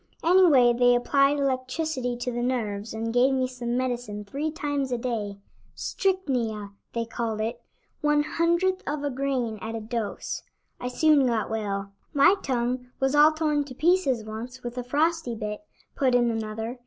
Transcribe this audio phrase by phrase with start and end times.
[0.23, 4.97] Anyway they applied electricity to the nerves and gave me some medicine three times a
[4.97, 5.37] day
[5.75, 7.61] 'strychnia,' they called it,
[8.01, 10.41] one hundredth of a grain at a dose.
[10.79, 15.35] I soon got well." "My tongue was all torn to pieces once with a frosty
[15.35, 15.61] bit,"
[15.95, 16.79] put in another.